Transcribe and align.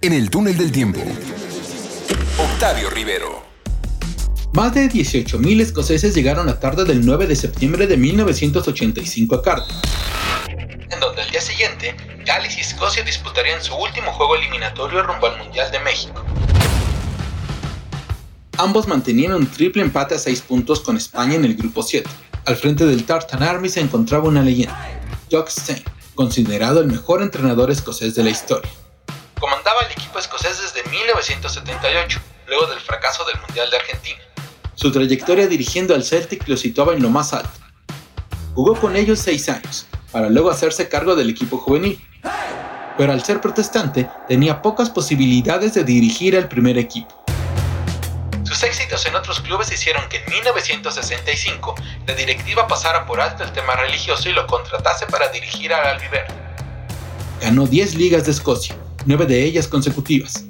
En 0.00 0.12
el 0.12 0.30
túnel 0.30 0.56
del 0.56 0.70
tiempo. 0.70 1.00
Octavio 2.38 2.90
Rivero. 2.90 3.44
Más 4.52 4.74
de 4.74 4.88
18.000 4.88 5.60
escoceses 5.60 6.14
llegaron 6.14 6.46
la 6.46 6.60
tarde 6.60 6.84
del 6.84 7.04
9 7.04 7.26
de 7.26 7.36
septiembre 7.36 7.86
de 7.86 7.96
1985 7.96 9.34
a 9.34 9.42
Cardiff, 9.42 9.76
en 10.48 11.00
donde 11.00 11.22
al 11.22 11.30
día 11.30 11.40
siguiente, 11.40 11.96
Gales 12.24 12.56
y 12.56 12.60
Escocia 12.60 13.02
disputarían 13.02 13.62
su 13.62 13.74
último 13.74 14.12
juego 14.12 14.36
eliminatorio 14.36 15.02
rumbo 15.02 15.26
al 15.26 15.38
Mundial 15.38 15.70
de 15.72 15.80
México. 15.80 16.24
Ambos 18.58 18.86
mantenían 18.86 19.32
un 19.32 19.46
triple 19.46 19.82
empate 19.82 20.14
a 20.14 20.18
6 20.18 20.42
puntos 20.42 20.80
con 20.80 20.96
España 20.96 21.34
en 21.34 21.44
el 21.44 21.56
grupo 21.56 21.82
7. 21.82 22.08
Al 22.46 22.56
frente 22.56 22.86
del 22.86 23.04
Tartan 23.04 23.42
Army 23.42 23.68
se 23.68 23.80
encontraba 23.80 24.28
una 24.28 24.42
leyenda, 24.42 25.00
Jock 25.30 25.48
Stein, 25.48 25.82
considerado 26.14 26.80
el 26.80 26.86
mejor 26.86 27.22
entrenador 27.22 27.70
escocés 27.70 28.14
de 28.14 28.22
la 28.22 28.30
historia. 28.30 28.70
Comandaba 29.44 29.82
el 29.82 29.92
equipo 29.92 30.18
escocés 30.18 30.58
desde 30.58 30.88
1978, 30.88 32.18
luego 32.46 32.66
del 32.66 32.80
fracaso 32.80 33.26
del 33.26 33.38
Mundial 33.42 33.68
de 33.68 33.76
Argentina. 33.76 34.18
Su 34.74 34.90
trayectoria 34.90 35.46
dirigiendo 35.46 35.94
al 35.94 36.02
Celtic 36.02 36.48
lo 36.48 36.56
situaba 36.56 36.94
en 36.94 37.02
lo 37.02 37.10
más 37.10 37.34
alto. 37.34 37.50
Jugó 38.54 38.74
con 38.74 38.96
ellos 38.96 39.18
seis 39.18 39.50
años, 39.50 39.86
para 40.10 40.30
luego 40.30 40.48
hacerse 40.48 40.88
cargo 40.88 41.14
del 41.14 41.28
equipo 41.28 41.58
juvenil. 41.58 42.02
Pero 42.96 43.12
al 43.12 43.22
ser 43.22 43.42
protestante, 43.42 44.08
tenía 44.28 44.62
pocas 44.62 44.88
posibilidades 44.88 45.74
de 45.74 45.84
dirigir 45.84 46.38
al 46.38 46.48
primer 46.48 46.78
equipo. 46.78 47.22
Sus 48.44 48.62
éxitos 48.62 49.04
en 49.04 49.14
otros 49.14 49.40
clubes 49.40 49.70
hicieron 49.70 50.08
que 50.08 50.24
en 50.24 50.30
1965 50.30 51.74
la 52.06 52.14
directiva 52.14 52.66
pasara 52.66 53.04
por 53.04 53.20
alto 53.20 53.44
el 53.44 53.52
tema 53.52 53.76
religioso 53.76 54.26
y 54.30 54.32
lo 54.32 54.46
contratase 54.46 55.04
para 55.04 55.28
dirigir 55.28 55.74
al 55.74 55.86
Albiverde. 55.86 56.32
Ganó 57.42 57.66
10 57.66 57.96
ligas 57.96 58.24
de 58.24 58.30
Escocia, 58.30 58.74
9 59.06 59.26
de 59.26 59.44
ellas 59.44 59.68
consecutivas. 59.68 60.46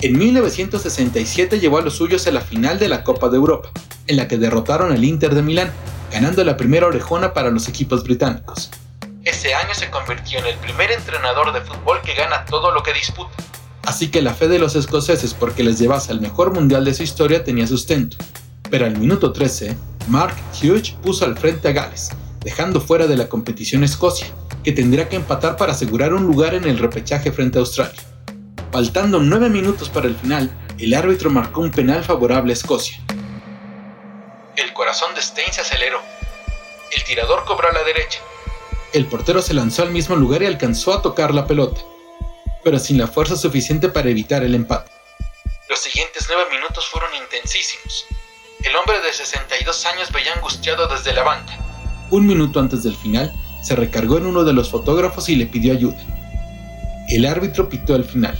En 0.00 0.16
1967 0.16 1.58
llevó 1.58 1.78
a 1.78 1.82
los 1.82 1.96
suyos 1.96 2.26
a 2.26 2.30
la 2.30 2.40
final 2.40 2.78
de 2.78 2.88
la 2.88 3.02
Copa 3.02 3.28
de 3.28 3.36
Europa, 3.36 3.70
en 4.06 4.16
la 4.16 4.28
que 4.28 4.38
derrotaron 4.38 4.92
al 4.92 5.04
Inter 5.04 5.34
de 5.34 5.42
Milán, 5.42 5.72
ganando 6.12 6.44
la 6.44 6.56
primera 6.56 6.86
orejona 6.86 7.32
para 7.32 7.50
los 7.50 7.68
equipos 7.68 8.04
británicos. 8.04 8.70
Ese 9.24 9.54
año 9.54 9.74
se 9.74 9.90
convirtió 9.90 10.38
en 10.38 10.46
el 10.46 10.56
primer 10.56 10.90
entrenador 10.90 11.52
de 11.52 11.60
fútbol 11.60 12.00
que 12.02 12.14
gana 12.14 12.44
todo 12.44 12.72
lo 12.72 12.82
que 12.82 12.94
disputa. 12.94 13.30
Así 13.84 14.08
que 14.08 14.22
la 14.22 14.34
fe 14.34 14.48
de 14.48 14.58
los 14.58 14.76
escoceses 14.76 15.34
porque 15.34 15.64
les 15.64 15.78
llevase 15.78 16.12
al 16.12 16.20
mejor 16.20 16.52
mundial 16.54 16.84
de 16.84 16.94
su 16.94 17.02
historia 17.02 17.44
tenía 17.44 17.66
sustento. 17.66 18.16
Pero 18.70 18.86
al 18.86 18.98
minuto 18.98 19.32
13, 19.32 19.76
Mark 20.08 20.34
Hughes 20.62 20.90
puso 21.02 21.24
al 21.24 21.36
frente 21.36 21.68
a 21.68 21.72
Gales, 21.72 22.10
dejando 22.40 22.80
fuera 22.80 23.06
de 23.06 23.16
la 23.16 23.28
competición 23.28 23.84
Escocia, 23.84 24.28
que 24.64 24.72
tendría 24.72 25.08
que 25.08 25.16
empatar 25.16 25.56
para 25.56 25.72
asegurar 25.72 26.14
un 26.14 26.24
lugar 26.24 26.54
en 26.54 26.64
el 26.64 26.78
repechaje 26.78 27.32
frente 27.32 27.58
a 27.58 27.60
Australia. 27.60 28.00
Faltando 28.72 29.20
9 29.20 29.48
minutos 29.48 29.88
para 29.88 30.06
el 30.06 30.16
final, 30.16 30.50
el 30.78 30.94
árbitro 30.94 31.30
marcó 31.30 31.60
un 31.60 31.70
penal 31.70 32.04
favorable 32.04 32.52
a 32.52 32.54
Escocia. 32.54 32.98
El 34.56 34.72
corazón 34.72 35.14
de 35.14 35.22
Stein 35.22 35.52
se 35.52 35.60
aceleró. 35.60 36.00
El 36.94 37.04
tirador 37.04 37.44
cobró 37.44 37.68
a 37.68 37.72
la 37.72 37.82
derecha. 37.84 38.20
El 38.92 39.06
portero 39.06 39.42
se 39.42 39.54
lanzó 39.54 39.82
al 39.82 39.90
mismo 39.90 40.16
lugar 40.16 40.42
y 40.42 40.46
alcanzó 40.46 40.94
a 40.94 41.02
tocar 41.02 41.34
la 41.34 41.46
pelota 41.46 41.80
pero 42.68 42.78
sin 42.78 42.98
la 42.98 43.06
fuerza 43.06 43.34
suficiente 43.36 43.88
para 43.88 44.10
evitar 44.10 44.42
el 44.42 44.54
empate. 44.54 44.90
Los 45.70 45.78
siguientes 45.78 46.26
nueve 46.28 46.50
minutos 46.50 46.86
fueron 46.88 47.14
intensísimos. 47.14 48.06
El 48.62 48.74
hombre 48.76 49.00
de 49.00 49.10
62 49.10 49.86
años 49.86 50.12
veía 50.12 50.34
angustiado 50.34 50.86
desde 50.88 51.14
la 51.14 51.22
banca. 51.22 51.58
Un 52.10 52.26
minuto 52.26 52.60
antes 52.60 52.82
del 52.82 52.94
final, 52.96 53.32
se 53.62 53.76
recargó 53.76 54.18
en 54.18 54.26
uno 54.26 54.44
de 54.44 54.52
los 54.52 54.70
fotógrafos 54.70 55.28
y 55.28 55.36
le 55.36 55.46
pidió 55.46 55.72
ayuda. 55.72 55.98
El 57.08 57.24
árbitro 57.26 57.68
pitó 57.68 57.94
al 57.94 58.04
final. 58.04 58.36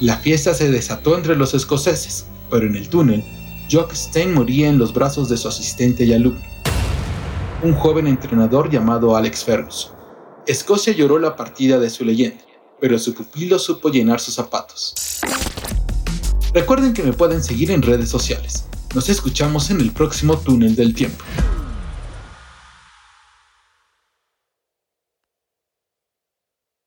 La 0.00 0.16
fiesta 0.18 0.52
se 0.54 0.70
desató 0.70 1.16
entre 1.16 1.36
los 1.36 1.54
escoceses, 1.54 2.26
pero 2.50 2.66
en 2.66 2.76
el 2.76 2.88
túnel, 2.88 3.24
Jock 3.70 3.92
Stein 3.94 4.34
moría 4.34 4.68
en 4.68 4.78
los 4.78 4.92
brazos 4.92 5.28
de 5.28 5.36
su 5.36 5.48
asistente 5.48 6.04
y 6.04 6.12
alumno, 6.12 6.40
un 7.62 7.74
joven 7.74 8.06
entrenador 8.06 8.70
llamado 8.70 9.16
Alex 9.16 9.44
Ferguson. 9.44 9.92
Escocia 10.46 10.92
lloró 10.92 11.18
la 11.18 11.34
partida 11.34 11.78
de 11.78 11.90
su 11.90 12.04
leyenda, 12.04 12.44
pero 12.80 12.98
su 12.98 13.14
pupilo 13.14 13.58
supo 13.58 13.88
llenar 13.88 14.20
sus 14.20 14.34
zapatos. 14.34 14.94
Recuerden 16.54 16.92
que 16.92 17.02
me 17.02 17.12
pueden 17.12 17.42
seguir 17.42 17.70
en 17.70 17.82
redes 17.82 18.08
sociales. 18.08 18.66
Nos 18.94 19.08
escuchamos 19.08 19.70
en 19.70 19.80
el 19.80 19.92
próximo 19.92 20.38
túnel 20.38 20.76
del 20.76 20.94
tiempo. 20.94 21.24